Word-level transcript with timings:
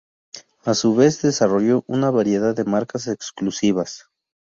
A 0.65 0.73
su 0.73 0.95
vez, 0.95 1.21
desarrolló 1.21 1.83
una 1.85 2.09
variedad 2.09 2.55
de 2.55 2.63
marcas 2.63 3.05
exclusivas. 3.07 4.09